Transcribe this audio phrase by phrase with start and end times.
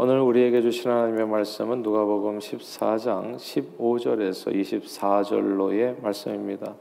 [0.00, 6.76] 오늘 우리에게 주신 하나님의 말씀은 누가복음 14장 15절에서 24절로의 말씀입니다.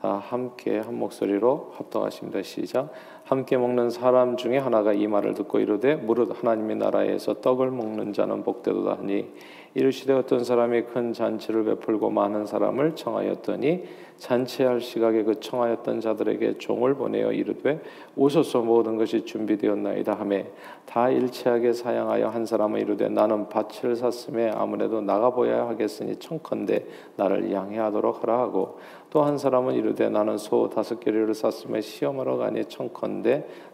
[0.00, 2.40] 다 함께 한 목소리로 합동하십니다.
[2.44, 2.92] 시작.
[3.26, 8.44] 함께 먹는 사람 중에 하나가 이 말을 듣고 이르되 무릇 하나님의 나라에서 떡을 먹는 자는
[8.44, 9.26] 복되도다 하니
[9.74, 13.84] 이르시되 어떤 사람이 큰 잔치를 베풀고 많은 사람을 청하였더니
[14.16, 17.82] 잔치할 시각에 그 청하였던 자들에게 종을 보내어 이르되
[18.14, 20.46] 오소서 모든 것이 준비되었나이다 하매
[20.86, 26.86] 다 일체하게 사양하여 한 사람은 이르되 나는 밭을 샀음에 아무래도 나가 보야 하겠으니 청컨대
[27.16, 28.78] 나를 양해하도록 하라 하고
[29.10, 33.15] 또 한 사람은 이르되 나는 소 다섯 개를 샀음에 시험하러 가니 청컨대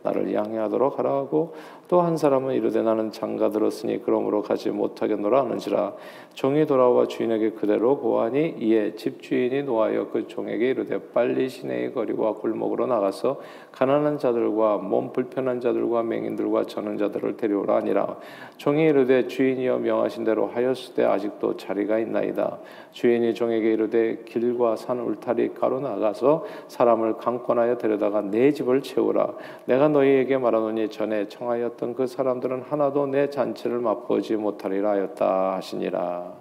[0.02, 1.54] 나를 양해하도록 하라 하고
[1.92, 5.92] 또 한 사람은 이르되 나는 장가 들었으니 그러므로 가지 못하겠노라 하는지라.
[6.32, 12.86] 종이 돌아와 주인에게 그대로 고하니 이에 집주인이 노하여 그 종에게 이르되 빨리 시내의 거리와 골목으로
[12.86, 13.40] 나가서
[13.72, 18.16] 가난한 자들과 몸 불편한 자들과 맹인들과 저는 자들을 데려오라 하니라.
[18.56, 22.58] 종이 이르되 주인이여 명하신 대로 하였으되 아직도 자리가 있나이다.
[22.92, 29.31] 주인이 종에게 이르되 길과 산 울타리 가로 나가서 사람을 강권하여 데려다가 내 집을 채우라
[29.66, 36.32] 내가 너희에게 말하노니 전에 청하였던 그 사람들은 하나도 내 잔치를 맛보지 못하리라 하였다 하시니라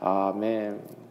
[0.00, 1.04] 아멘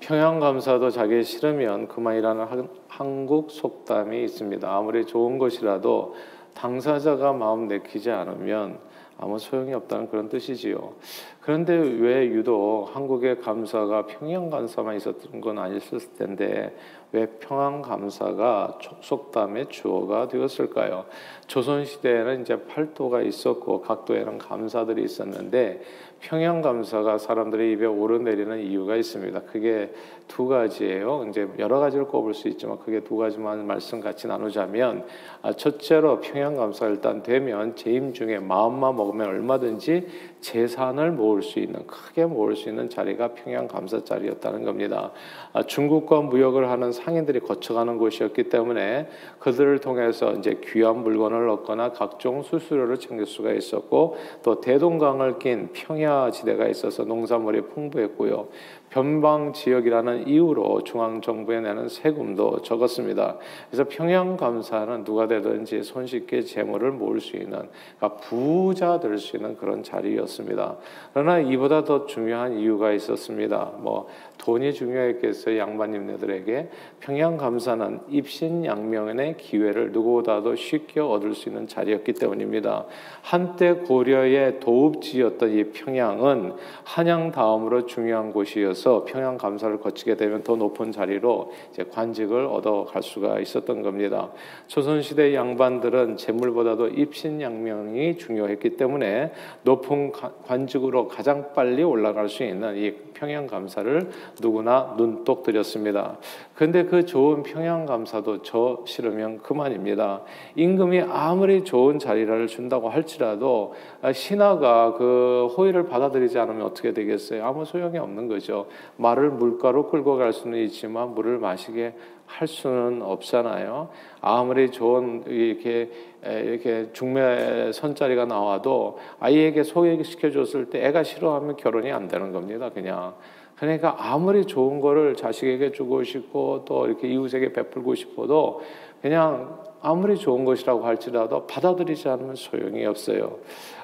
[0.00, 4.68] 평양감사도 자기 싫으면 그만이라는 한국 속담이 있습니다.
[4.68, 6.16] 아무리 좋은 것이라도
[6.54, 8.80] 당사자가 마음 내키지 않으면
[9.18, 10.94] 아무 소용이 없다는 그런 뜻이지요.
[11.40, 16.76] 그런데 왜 유독 한국의 감사가 평양 감사만 있었던 건 아니었을 텐데
[17.12, 21.06] 왜 평양 감사가 속담의 주어가 되었을까요?
[21.46, 25.80] 조선 시대에는 이제 팔도가 있었고 각도에는 감사들이 있었는데
[26.20, 29.40] 평양 감사가 사람들의 입에 오르내리는 이유가 있습니다.
[29.42, 29.92] 그게
[30.28, 31.26] 두 가지예요.
[31.28, 35.06] 이제 여러 가지를 꼽을 수 있지만 그게 두 가지만 말씀 같이 나누자면
[35.42, 40.06] 아, 첫째로 평양 감사 일단 되면 재임 중에 마음만 먹으면 얼마든지
[40.40, 45.12] 재산을 모을 수 있는 크게 모을 수 있는 자리가 평양 감사 자리였다는 겁니다.
[45.52, 49.08] 아, 중국과 무역을 하는 상인들이 거쳐가는 곳이었기 때문에
[49.38, 56.30] 그들을 통해서 이제 귀한 물건을 얻거나 각종 수수료를 챙길 수가 있었고 또 대동강을 낀 평야
[56.30, 58.48] 지대가 있어서 농산물이 풍부했고요.
[58.90, 63.36] 변방 지역이라는 이유로 중앙 정부에 내는 세금도 적었습니다.
[63.70, 67.68] 그래서 평양 감사는 누가 되든지 손쉽게 재물을 모을 수 있는
[67.98, 70.76] 그러니까 부자 될 수 있는 그런 자리였습니다.
[71.12, 73.72] 그러나 이보다 더 중요한 이유가 있었습니다.
[73.78, 74.08] 뭐
[74.40, 75.58] 돈이 중요했겠어요.
[75.58, 76.68] 양반님네들에게
[77.00, 82.86] 평양 감사는 입신양명의 기회를 누구보다도 쉽게 얻을 수 있는 자리였기 때문입니다.
[83.22, 90.90] 한때 고려의 도읍지였던 이 평양은 한양 다음으로 중요한 곳이어서 평양 감사를 거치게 되면 더 높은
[90.90, 91.52] 자리로
[91.92, 94.30] 관직을 얻어 갈 수가 있었던 겁니다.
[94.66, 102.92] 조선 시대 양반들은 재물보다도 입신양명이 중요했기 때문에 높은 관직으로 가장 빨리 올라갈 수 있는 이
[103.12, 104.08] 평양 감사를
[104.40, 106.18] 누구나 눈독 들였습니다.
[106.54, 110.22] 근데 그 좋은 평양 감사도 저 싫으면 그만입니다.
[110.56, 113.74] 임금이 아무리 좋은 자리를 준다고 할지라도
[114.12, 117.44] 신하가 그 호의를 받아들이지 않으면 어떻게 되겠어요?
[117.44, 118.66] 아무 소용이 없는 거죠.
[118.96, 121.94] 말을 물가로 끌고 갈 수는 있지만 물을 마시게
[122.26, 123.88] 할 수는 없잖아요.
[124.20, 125.90] 아무리 좋은 이렇게
[126.22, 132.70] 이렇게 중매 선자리가 나와도 아이에게 소개시켜 줬을 때 애가 싫어하면 결혼이 안 되는 겁니다.
[132.70, 133.14] 그냥.
[133.60, 138.62] 그러니까 아무리 좋은 거를 자식에게 주고 싶고 또 이렇게 이웃에게 베풀고 싶어도
[139.02, 143.36] 그냥 아무리 좋은 것이라고 할지라도 받아들이지 않으면 소용이 없어요.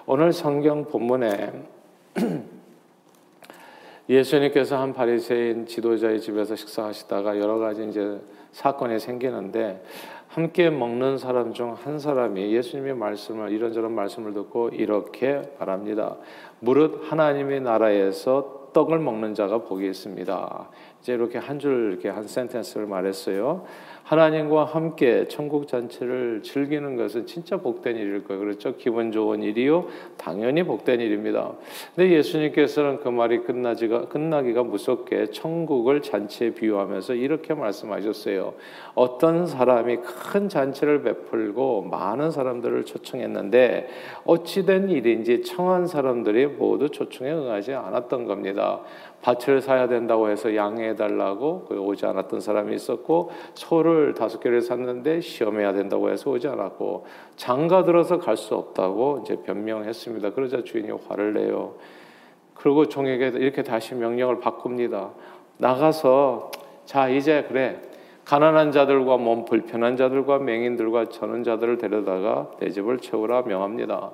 [0.06, 1.52] 오늘 성경 본문에
[4.08, 8.18] 예수님께서 한 바리새인 지도자의 집에서 식사하시다가 여러 가지 이제
[8.52, 9.82] 사건이 생기는데
[10.28, 16.16] 함께 먹는 사람 중 한 사람이 예수님의 말씀을 이런저런 말씀을 듣고 이렇게 말합니다.
[16.60, 20.68] 무릇 하나님의 나라에서 떡을 먹는 자가 복이 있습니다.
[21.06, 23.64] 이제 이렇게 한 줄 이렇게 한 센텐스를 말했어요.
[24.02, 28.40] 하나님과 함께 천국 잔치를 즐기는 것은 진짜 복된 일일 거예요.
[28.40, 28.76] 그렇죠?
[28.76, 29.86] 기분 좋은 일이요.
[30.16, 31.52] 당연히 복된 일입니다.
[31.94, 38.54] 근데 예수님께서는 그 말이 끝나지가 끝나기가 무섭게 천국을 잔치에 비유하면서 이렇게 말씀하셨어요.
[38.94, 43.88] 어떤 사람이 큰 잔치를 베풀고 많은 사람들을 초청했는데
[44.24, 48.82] 어찌된 일인지 청한 사람들이 모두 초청에 응하지 않았던 겁니다.
[49.26, 55.72] 밭을 사야 된다고 해서 양해해 달라고 오지 않았던 사람이 있었고 소를 다섯 개를 샀는데 시험해야
[55.72, 60.34] 된다고 해서 오지 않았고 장가 들어서 갈 수 없다고 이제 변명했습니다.
[60.34, 61.76] 그러자 주인이 화를 내요.
[62.54, 65.10] 그리고 종에게 이렇게 다시 명령을 바꿉니다.
[65.56, 66.50] 나가서
[66.84, 67.80] 자 이제 그래
[68.26, 74.12] 가난한 자들과 몸 불편한 자들과 맹인들과 저는 자들을 데려다가 내 집을 채우라 명합니다.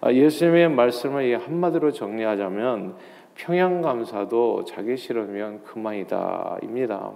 [0.00, 2.96] 아, 예수님의 말씀을 한마디로 정리하자면
[3.34, 7.12] 평양 감사도 자기 싫으면 그만이다입니다.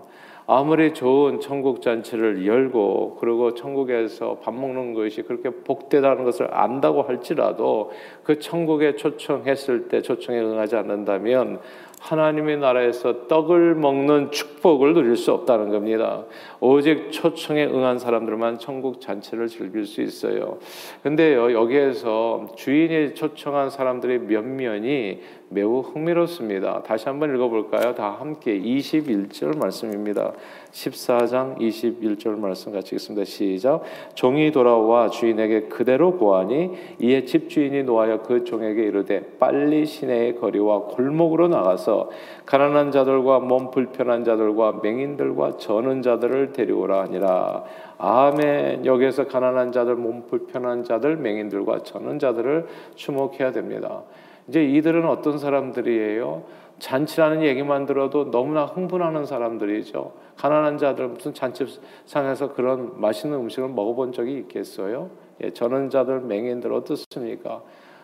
[0.49, 7.91] 아무리 좋은 천국 잔치를 열고 그리고 천국에서 밥 먹는 것이 그렇게 복되다는 것을 안다고 할지라도
[8.23, 11.59] 그 천국에 초청했을 때 초청에 응하지 않는다면
[11.99, 16.25] 하나님의 나라에서 떡을 먹는 축복을 누릴 수 없다는 겁니다.
[16.61, 20.59] 오직 초청에 응한 사람들만 천국 잔치를 즐길 수 있어요.
[21.03, 26.83] 근데요, 여기에서 주인이 초청한 사람들의 면면이 매우 흥미롭습니다.
[26.83, 27.95] 다시 한번 읽어볼까요?
[27.95, 30.33] 다 함께 21절 말씀입니다.
[30.73, 33.25] 14장 21절 말씀 같이 읽습니다.
[33.25, 33.83] 시작.
[34.15, 41.47] 종이 돌아와 주인에게 그대로 고하니 이에 집주인이 노하여 그 종에게 이르되 빨리 시내의 거리와 골목으로
[41.47, 42.11] 나가서
[42.45, 47.65] 가난한 자들과 몸 불편한 자들과 맹인들과 저는 자들을 데려오라 하니라.
[47.99, 48.85] 아멘.
[48.85, 52.67] 여기에서 가난한 자들, 몸 불편한 자들, 맹인들과 저는 자들을
[52.97, 54.03] 주목해야 됩니다.
[54.49, 56.45] 이제 이들은 어떤 사람들이에요?
[56.79, 60.13] 잔치라는 얘기만 들어도 너무나 흥분하는 사람들이죠.
[60.37, 65.11] 가난한 자들 무슨 잔치상에서 그런 맛있는 음식을 먹어본 적이 있겠어요?
[65.43, 67.63] 예, 저는 자들 맹인들 어떻습니까?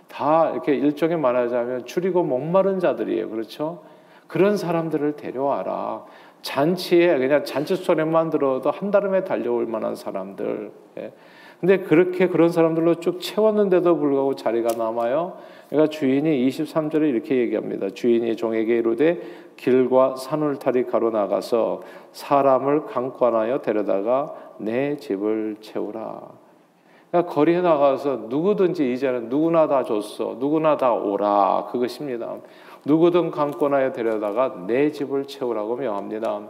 [0.09, 3.29] 다 이렇게 일종의 말하자면 줄이고 목마른 자들이에요.
[3.29, 3.83] 그렇죠?
[4.27, 6.05] 그런 사람들을 데려와라.
[6.41, 10.73] 잔치에 그냥 잔치 소리만 들어도 한달음에 달려올 만한 사람들.
[10.99, 11.13] 예.
[11.63, 15.35] 근데 그렇게 그런 사람들로 쭉 채웠는데도 불구하고 자리가 남아요.
[15.69, 17.89] 그러니까 주인이 23절에 이렇게 얘기합니다.
[17.91, 19.21] 주인이 종에게 이르되
[19.55, 26.23] 길과 산울타리 가로 나가서 사람을 강권하여 데려다가 내 집을 채우라.
[27.13, 30.39] 그러니까 거리에 나가서 누구든지 이제는 누구나 다 줬어.
[30.41, 31.69] 누구나 다 오라.
[31.71, 32.39] 그것입니다.
[32.85, 36.41] 누구든 강권하여 데려다가 내 집을 채우라고 명합니다.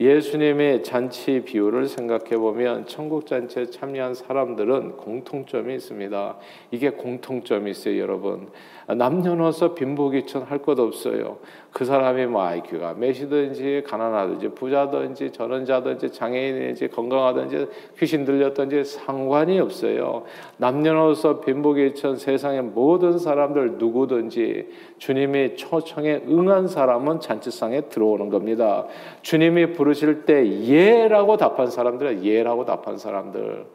[0.00, 6.38] 예수님의 잔치 비유를 생각해 보면 천국 잔치에 참여한 사람들은 공통점이 있습니다.
[6.70, 8.48] 이게 공통점이 있어요, 여러분.
[8.86, 11.38] 남녀노소 빈부귀천 할 것 없어요.
[11.72, 17.68] 그 사람이 뭐 IQ가 몇이든지 가난하든지 부자든지 전원자든지 장애인이든지 건강하든지
[17.98, 20.24] 귀신 들렸든지 상관이 없어요.
[20.58, 24.68] 남녀노소 빈부귀천 세상의 모든 사람들 누구든지
[24.98, 28.86] 주님이 초청에 응한 사람은 잔치상에 들어오는 겁니다.
[29.22, 33.66] 주님이 부르실 때 예라고 답한 사람들은 예라고 답한 사람들.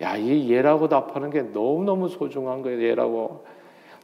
[0.00, 2.80] 야, 이 예라고 답하는 게 너무너무 소중한 거예요.
[2.82, 3.44] 예라고.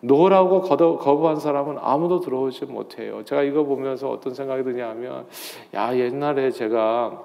[0.06, 3.25] 노라고 거부한 사람은 아무도 들어오지 못해요.
[3.25, 5.27] 제가 이거 보면서 어떤 생각이 드냐면,
[5.75, 7.23] 야, 옛날에 제가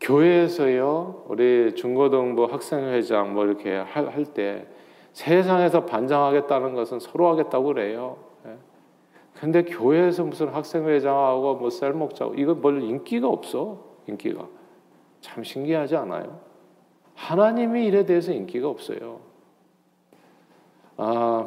[0.00, 4.66] 교회에서요, 우리 중고등부 학생회장 뭐 이렇게 할 때
[5.12, 8.16] 세상에서 반장하겠다는 것은 서로 하겠다고 그래요.
[8.46, 8.56] 예.
[9.38, 13.78] 근데 교회에서 무슨 학생회장하고 뭐 쌀 먹자고 이거 별 인기가 없어.
[14.08, 14.46] 인기가.
[15.20, 16.40] 참 신기하지 않아요?
[17.14, 19.20] 하나님의 일에 대해서 인기가 없어요.
[20.96, 21.46] 아,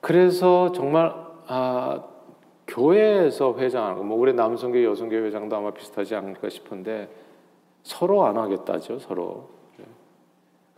[0.00, 1.14] 그래서 정말
[1.46, 2.04] 아,
[2.66, 7.08] 교회에서 회장하는 뭐 우리 남성교 여성교 회장도 아마 비슷하지 않을까 싶은데
[7.82, 9.50] 서로 안 하겠다죠 서로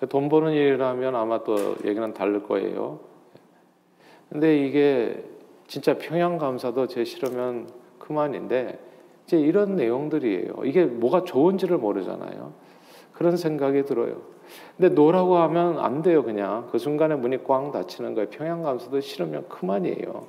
[0.00, 0.06] 네.
[0.06, 3.00] 돈 버는 일이라면 아마 또 얘기는 다를 거예요.
[4.28, 5.24] 근데 이게
[5.68, 7.68] 진짜 평양 감사도 제 싫으면
[7.98, 8.78] 그만인데
[9.26, 10.64] 이제 이런 내용들이에요.
[10.64, 12.52] 이게 뭐가 좋은지를 모르잖아요.
[13.12, 14.35] 그런 생각이 들어요.
[14.76, 16.68] 근데 노라고 하면 안 돼요, 그냥.
[16.70, 18.28] 그 순간에 문이 꽝 닫히는 거예요.
[18.30, 20.26] 평양 감사도 싫으면 그만이에요.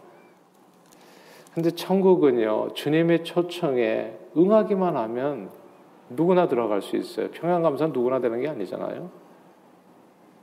[1.53, 5.49] 근데 천국은요, 주님의 초청에 응하기만 하면
[6.09, 7.29] 누구나 들어갈 수 있어요.
[7.31, 9.09] 평양 감사는 누구나 되는 게 아니잖아요.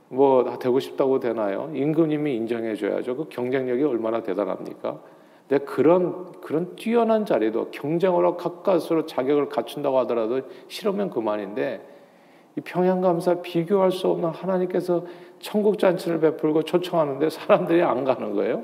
[0.09, 1.71] 뭐 되고 싶다고 되나요?
[1.73, 3.15] 임금님이 인정해줘야죠.
[3.15, 4.99] 그 경쟁력이 얼마나 대단합니까?
[5.47, 11.94] 근데 그런 그런 뛰어난 자리도 경쟁으로 가까스로 자격을 갖춘다고 하더라도 싫으면 그만인데
[12.57, 15.03] 이 평양감사 비교할 수 없는 하나님께서
[15.39, 18.63] 천국 잔치를 베풀고 초청하는데 사람들이 안 가는 거예요.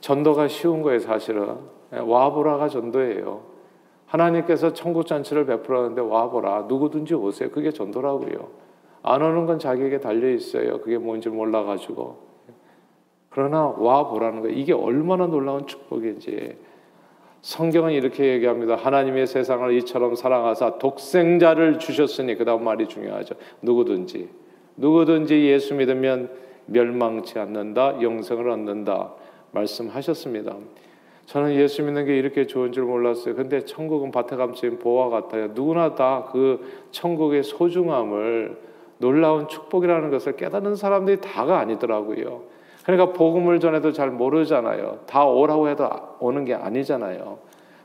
[0.00, 1.56] 전도가 쉬운 거예요, 사실은.
[1.94, 3.56] 예, 와보라가 전도예요.
[4.06, 6.66] 하나님께서 천국 잔치를 베풀었는데 와보라.
[6.68, 7.50] 누구든지 오세요.
[7.50, 8.48] 그게 전도라고요.
[9.02, 10.80] 안 오는 건 자기에게 달려 있어요.
[10.80, 12.26] 그게 뭔지 몰라 가지고.
[13.30, 14.56] 그러나 와 보라는 거예요.
[14.56, 16.56] 이게 얼마나 놀라운 축복인지.
[17.46, 18.74] 성경은 이렇게 얘기합니다.
[18.74, 23.36] 하나님의 세상을 이처럼 사랑하사 독생자를 주셨으니 그다음 말이 중요하죠.
[23.62, 24.28] 누구든지
[24.74, 26.28] 누구든지 예수 믿으면
[26.66, 29.12] 멸망치 않는다, 영생을 얻는다
[29.52, 30.56] 말씀하셨습니다.
[31.26, 33.36] 저는 예수 믿는 게 이렇게 좋은 줄 몰랐어요.
[33.36, 35.50] 근데 천국은 밭에 감춘 보화 같아요.
[35.54, 38.58] 누구나 다 그 천국의 소중함을
[38.98, 42.42] 놀라운 축복이라는 것을 깨닫는 사람들이 다가 아니더라고요.
[42.86, 45.00] 그러니까 복음을 전해도 잘 모르잖아요.
[45.06, 45.88] 다 오라고 해도
[46.20, 47.38] 오는 게 아니잖아요.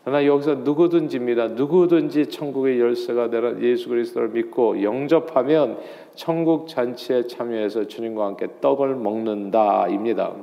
[0.04, 1.50] 그러나 여기서 누구든지입니다.
[1.50, 5.80] 누구든지 천국의 열쇠가 되는 예수 그리스도를 믿고 영접하면
[6.14, 10.34] 천국 잔치에 참여해서 주님과 함께 떡을 먹는다입니다.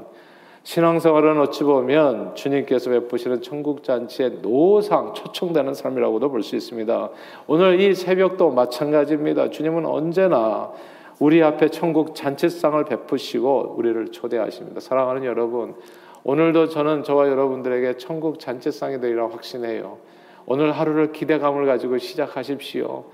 [0.64, 7.10] 신앙생활은 어찌 보면 주님께서 베푸시는 천국 잔치의 노상 초청되는 삶이라고도 볼 수 있습니다.
[7.46, 9.50] 오늘 이 새벽도 마찬가지입니다.
[9.50, 10.72] 주님은 언제나
[11.20, 14.80] 우리 앞에 천국 잔치상을 베푸시고 우리를 초대하십니다.
[14.80, 15.74] 사랑하는 여러분,
[16.22, 19.98] 오늘도 저는 저와 여러분들에게 천국 잔치상이 되리라 확신해요.
[20.46, 23.04] 오늘 하루를 기대감을 가지고 시작하십시오.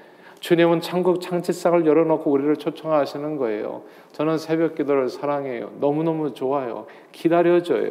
[0.40, 3.84] 주님은 천국 잔치상을 열어놓고 우리를 초청하시는 거예요.
[4.12, 5.72] 저는 새벽 기도를 사랑해요.
[5.80, 6.86] 너무너무 좋아요.
[7.12, 7.88] 기다려줘요.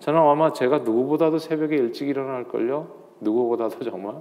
[0.00, 2.88] 저는 아마 제가 누구보다도 새벽에 일찍 일어날걸요?
[3.20, 4.16] 누구보다도 정말.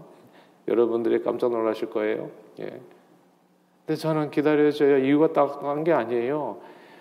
[0.68, 2.30] 여러분들이 깜짝 놀라실 거예요.
[2.60, 2.80] 예.
[3.92, 5.00] 근데 저는 기다려줘요.
[5.00, 6.60] 이유가 딱 한 게 아니에요.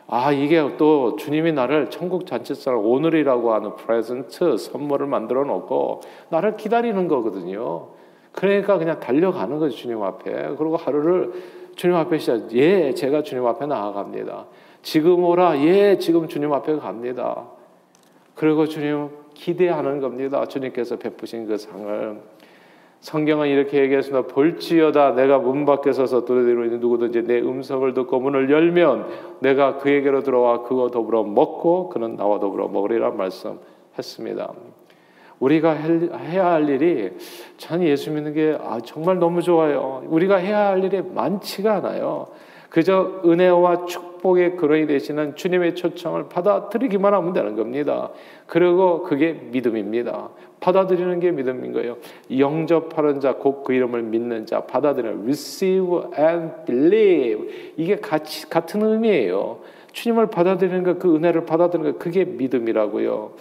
[0.08, 7.06] 아 이게 또 주님이 나를 천국 잔치상 오늘이라고 하는 프레젠트 선물을 만들어 놓고 나를 기다리는
[7.06, 7.90] 거거든요.
[8.32, 10.32] 그러니까 그냥 달려가는 거죠 주님 앞에.
[10.58, 11.32] 그리고 하루를
[11.76, 12.52] 주님 앞에 시작.
[12.56, 14.46] 예, 제가 주님 앞에 나아갑니다.
[14.82, 15.60] 지금 오라.
[15.60, 17.46] 예, 지금 주님 앞에 갑니다.
[18.34, 20.44] 그리고 주님 기대하는 겁니다.
[20.44, 22.20] 주님께서 베푸신 그 상을.
[23.00, 24.28] 성경은 이렇게 얘기했습니다.
[24.28, 29.06] 볼지어다 내가 문 밖에 서서 두드리고 있는 누구든지 내 음성을 듣고 문을 열면
[29.40, 34.52] 내가 그에게로 들어와 그와 더불어 먹고 그는 나와 더불어 먹으리라 말씀했습니다.
[35.38, 37.10] 우리가 해야 할 일이
[37.56, 40.02] 전 예수 믿는 게 아, 정말 너무 좋아요.
[40.06, 42.28] 우리가 해야 할 일이 많지가 않아요.
[42.70, 48.10] 그저 은혜와 축복의 근원이 되시는 주님의 초청을 받아들이기만 하면 되는 겁니다.
[48.46, 50.30] 그리고 그게 믿음입니다.
[50.60, 51.96] 받아들이는 게 믿음인 거예요.
[52.38, 59.58] 영접하는 자, 곧 그 이름을 믿는 자, 받아들이는 receive and believe 이게 같이 같은 의미예요.
[59.92, 63.32] 주님을 받아들이는 것, 그 은혜를 받아들이는 것, 그게 믿음이라고요.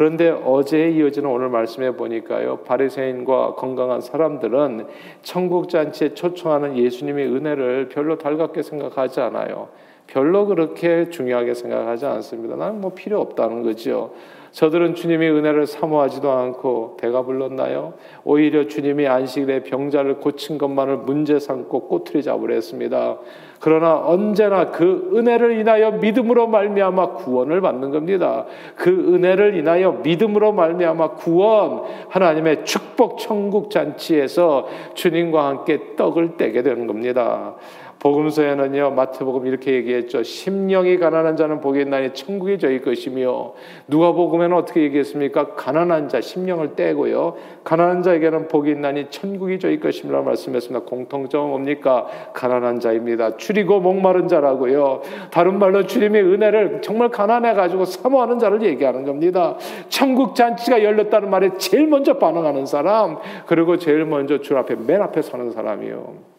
[0.00, 2.60] 그런데 어제 이어지는 오늘 말씀해 보니까요.
[2.60, 4.86] 바리새인과 건강한 사람들은
[5.20, 9.68] 천국 잔치에 초청하는 예수님의 은혜를 별로 달갑게 생각하지 않아요.
[10.06, 12.56] 별로 그렇게 중요하게 생각하지 않습니다.
[12.56, 14.14] 나는 뭐 필요 없다는 거죠.
[14.52, 17.94] 저들은 주님의 은혜를 사모하지도 않고 배가 불렀나요?
[18.24, 23.18] 오히려 주님이 안식일에 병자를 고친 것만을 문제 삼고 꼬투리 잡으려 했습니다.
[23.60, 28.46] 그러나 언제나 그 은혜를 인하여 믿음으로 말미암아 구원을 받는 겁니다.
[28.74, 36.86] 그 은혜를 인하여 믿음으로 말미암아 구원 하나님의 축복 천국 잔치에서 주님과 함께 떡을 떼게 되는
[36.86, 37.54] 겁니다.
[38.00, 40.22] 복음서에는요 마태복음 이렇게 얘기했죠.
[40.22, 43.52] 심령이 가난한 자는 복이 있나니 천국이 저희 것이며
[43.88, 45.54] 누가 복음에는 어떻게 얘기했습니까?
[45.54, 47.36] 가난한 자 심령을 떼고요.
[47.62, 50.86] 가난한 자에게는 복이 있나니 천국이 저희 것이라 말씀했습니다.
[50.86, 52.06] 공통점은 뭡니까?
[52.32, 53.36] 가난한 자입니다.
[53.36, 55.02] 줄이고 목마른 자라고요.
[55.30, 59.56] 다른 말로 주님의 은혜를 정말 가난해 가지고 사모하는 자를 얘기하는 겁니다.
[59.90, 65.20] 천국 잔치가 열렸다는 말에 제일 먼저 반응하는 사람 그리고 제일 먼저 주 앞에 맨 앞에
[65.20, 66.29] 서는 사람이요.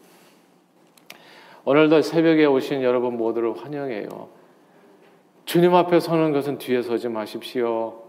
[1.65, 4.29] 오늘도 새벽에 오신 여러분 모두를 환영해요.
[5.45, 8.01] 주님 앞에 서는 것은 뒤에 서지 마십시오.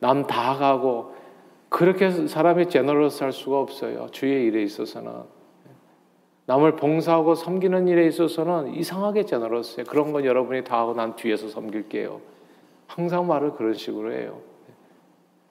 [0.00, 1.14] 남 다 가고
[1.68, 4.08] 그렇게 사람이 제너러스 할 수가 없어요.
[4.10, 5.10] 주의 일에 있어서는.
[6.46, 9.86] 남을 봉사하고 섬기는 일에 있어서는 이상하게 제너러스해요.
[9.86, 12.20] 그런 건 여러분이 다 하고 난 뒤에서 섬길게요.
[12.88, 14.40] 항상 말을 그런 식으로 해요.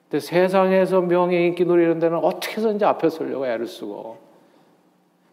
[0.08, 4.18] 근데 세상에서 명예 인기 누리는 데는 어떻게 해서든지 앞에 서려고 애를 쓰고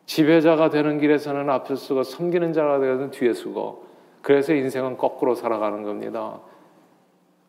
[0.10, 3.86] 지배자가 되는 길에서는 앞에 서고 섬기는 자가 되는 뒤에 서고
[4.24, 6.40] 그래서 인생은 거꾸로 살아가는 겁니다.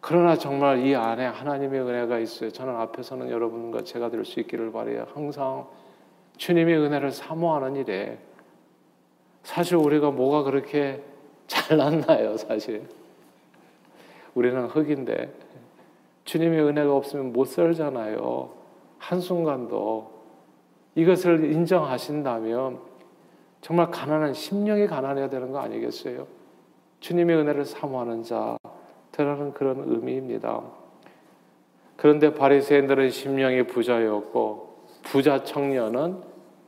[0.00, 2.50] 그러나 정말 이 안에 하나님의 은혜가 있어요.
[2.50, 5.06] 저는 앞에서는 여러분과 제가 될 수 있기를 바래요.
[5.14, 5.68] 항상
[6.36, 8.18] 주님의 은혜를 사모하는 일에
[9.42, 11.02] 사실 우리가 뭐가 그렇게
[11.46, 12.86] 잘났나요, 사실.
[14.34, 15.32] 우리는 흙인데
[16.26, 18.50] 주님의 은혜가 없으면 못 살잖아요.
[18.98, 20.19] 한순간도
[20.94, 22.78] 이것을 인정하신다면
[23.60, 26.26] 정말 가난한 심령이 가난해야 되는 거 아니겠어요?
[27.00, 30.62] 주님의 은혜를 사모하는 자들라는 그런 의미입니다.
[31.96, 34.70] 그런데 바리새인들은 심령이 부자였고
[35.02, 36.18] 부자 청년은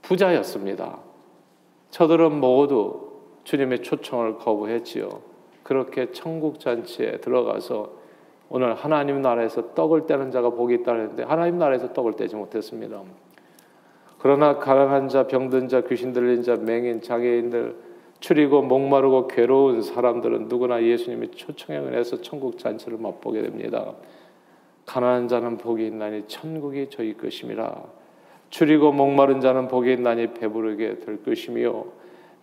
[0.03, 0.99] 부자였습니다.
[1.91, 3.13] 저들은 모두
[3.45, 5.09] 주님의 초청을 거부했지요.
[5.63, 7.93] 그렇게 천국 잔치에 들어가서
[8.49, 13.03] 오늘 하나님 나라에서 떡을 떼는 자가 복이 있다는데 하나님 나라에서 떡을 떼지 못했습니다.
[14.23, 17.75] 그러나 가난한 자, 병든 자, 귀신 들린 자, 맹인, 장애인들,
[18.21, 23.95] 추리고 목마르고 괴로운 사람들은 누구나 예수님의 초청에 은해서 천국 잔치를 맛보게 됩니다.
[24.87, 27.83] 가난한 자는 복이 있나니 천국이 저희 것임이라.
[28.51, 31.85] 추리고 목마른 자는 복이 있나니 배부르게 될 것이며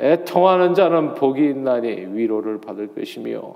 [0.01, 3.55] 애통하는 자는 복이 있나니 위로를 받을 것이며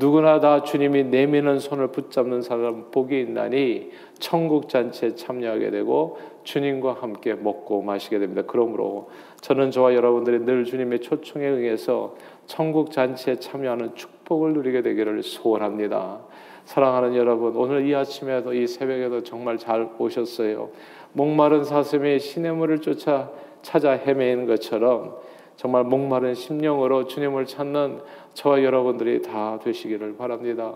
[0.00, 7.34] 누구나 다 주님이 내미는 손을 붙잡는 사람 복이 있나니 천국 잔치에 참여하게 되고 주님과 함께
[7.34, 8.42] 먹고 마시게 됩니다.
[8.46, 9.10] 그러므로
[9.42, 12.16] 저는 저와 여러분들이 늘 주님의 초청에 응해서
[12.46, 16.20] 천국 잔치에 참여하는 축복을 누리게 되기를 소원합니다.
[16.64, 20.70] 사랑하는 여러분, 오늘 이 아침에도 이 새벽에도 정말 잘 오셨어요.
[21.12, 23.30] 목마른 사슴이 시냇물을 쫓아
[23.60, 25.16] 찾아 헤매는 것처럼
[25.60, 28.00] 정말 목마른 심령으로 주님을 찾는
[28.32, 30.72] 저와 여러분들이 다 되시기를 바랍니다.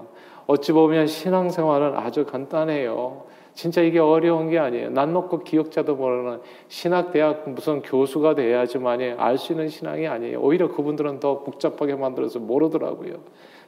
[0.47, 3.23] 어찌 보면 신앙생활은 아주 간단해요.
[3.55, 4.91] 진짜 이게 어려운 게 아니에요.
[4.91, 10.39] 난 놓고 기억자도 모르는 신학대학 무슨 교수가 돼야지만이 알 수 있는 신앙이 아니에요.
[10.39, 13.15] 오히려 그분들은 더 복잡하게 만들어서 모르더라고요.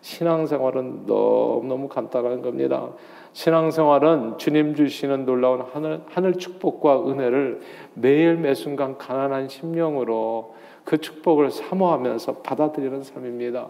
[0.02, 2.90] 신앙생활은 너무너무 간단한 겁니다.
[3.32, 7.60] 신앙생활은 주님 주시는 놀라운 하늘, 하늘 축복과 은혜를
[7.94, 10.54] 매일 매 순간 가난한 심령으로
[10.86, 13.66] 그 축복을 사모하면서 받아들이는 삶입니다.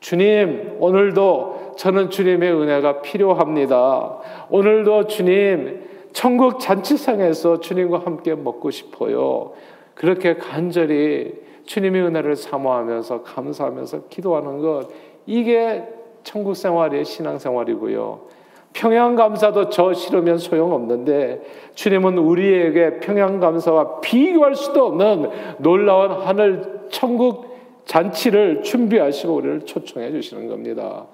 [0.00, 4.18] 주님, 오늘도 저는 주님의 은혜가 필요합니다.
[4.50, 9.52] 오늘도 주님, 천국 잔치상에서 주님과 함께 먹고 싶어요.
[9.94, 11.34] 그렇게 간절히
[11.66, 14.88] 주님의 은혜를 사모하면서 감사하면서 기도하는 것,
[15.24, 15.84] 이게
[16.24, 18.35] 천국 생활의 신앙 생활이고요.
[18.76, 27.56] 평양 감사도 저 싫으면 소용없는데 주님은 우리에게 평양 감사와 비교할 수도 없는 놀라운 하늘 천국
[27.86, 31.06] 잔치를 준비하시고 우리를 초청해 주시는 겁니다.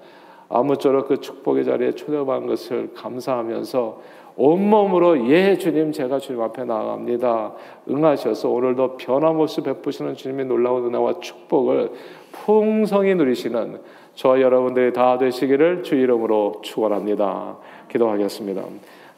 [0.49, 4.01] 아무쪼록 그 축복의 자리에 초대받은 것을 감사하면서
[4.35, 7.53] 온몸으로 예 주님 제가 주님 앞에 나갑니다.
[7.89, 11.91] 응하셔서 오늘도 변함없이 베푸시는 주님의 놀라운 은혜와 축복을
[12.33, 13.79] 풍성히 누리시는
[14.15, 17.57] 저와 여러분들이 다 되시기를 주 이름으로 축원합니다.
[17.89, 18.63] 기도하겠습니다.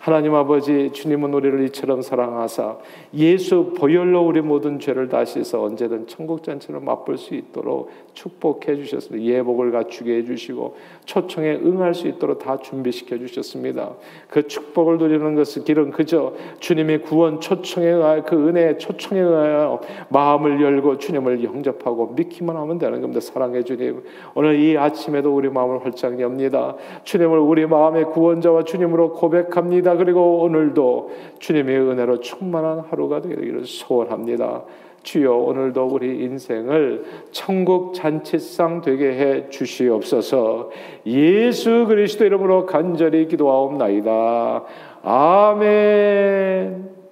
[0.05, 2.77] 하나님 아버지 주님은 우리를 이처럼 사랑하사
[3.15, 9.25] 예수 보혈로 우리 모든 죄를 다시서 언제든 천국 잔치를 맛볼 수 있도록 축복해 주셨습니다.
[9.25, 13.93] 예복을 갖추게 해 주시고 초청에 응할 수 있도록 다 준비시켜 주셨습니다.
[14.29, 20.61] 그 축복을 누리는 것은 길은 그저 주님의 구원 초청에 의하여 그 은혜 초청에 의하여 마음을
[20.61, 23.19] 열고 주님을 영접하고 믿기만 하면 되는 겁니다.
[23.21, 24.03] 사랑해 주님.
[24.35, 26.75] 오늘 이 아침에도 우리 마음을 활짝 엽니다.
[27.05, 29.97] 주님을 우리 마음의 구원자와 주님으로 고백합니 다.
[29.97, 34.63] 그리고 오늘도 주님의 은혜로 충만한 하루가 되기를 소원합니다.
[35.03, 40.71] 주여 오늘도 우리 인생을 천국 잔치상 되게 해 주시옵소서.
[41.05, 44.63] 예수 그리스도 이름으로 간절히 기도하옵나이다.
[45.03, 47.04] 아멘.